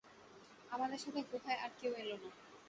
[0.69, 2.29] আমাদের সাথে গুহায় আর কেউ এলো না।